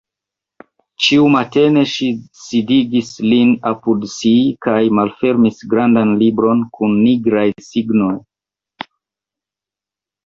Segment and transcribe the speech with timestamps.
[1.07, 2.07] Ĉiumatene ŝi
[2.45, 4.33] sidigis lin apud si
[4.67, 8.13] kaj malfermis grandan libron kun nigraj signoj.